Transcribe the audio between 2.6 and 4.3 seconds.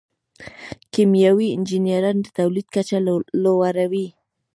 کچه لوړوي.